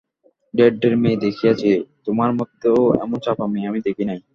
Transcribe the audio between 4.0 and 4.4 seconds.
নাই।